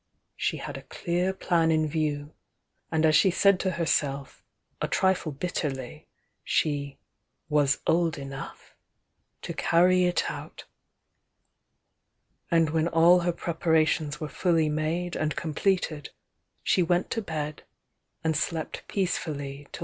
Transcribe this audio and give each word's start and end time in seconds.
She 0.35 0.57
had 0.57 0.77
a 0.77 0.81
clear 0.89 1.31
plan 1.31 1.69
in 1.69 1.87
view, 1.87 2.33
and 2.91 3.05
as 3.05 3.15
she 3.15 3.29
said 3.29 3.59
to 3.59 3.71
herself, 3.73 4.43
a 4.81 4.87
trifle 4.87 5.31
bitterly, 5.31 6.07
she 6.43 6.97
"was 7.49 7.81
old 7.85 8.17
enough" 8.17 8.73
to 9.43 9.53
carry 9.53 10.05
it 10.05 10.23
out. 10.27 10.65
And 12.49 12.71
when 12.71 12.87
all 12.87 13.19
her 13.19 13.31
preparations 13.31 14.19
were 14.19 14.27
fully 14.27 14.69
made 14.69 15.15
and 15.15 15.35
com 15.35 15.53
pleted, 15.53 16.09
she 16.63 16.81
went 16.81 17.11
to 17.11 17.21
bed 17.21 17.61
and 18.23 18.35
slept 18.35 18.87
peacefully 18.87 19.19
till 19.19 19.39
the 19.39 19.43
first 19.43 19.43
break 19.43 19.67
of 19.67 19.71
dawn. 19.73 19.79